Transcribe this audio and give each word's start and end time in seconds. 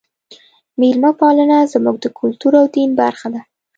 میلمه 0.79 1.11
پالنه 1.19 1.57
زموږ 1.73 1.95
د 2.01 2.05
کلتور 2.19 2.53
او 2.61 2.65
دین 2.75 2.89
برخه 3.01 3.27
ده. 3.33 3.41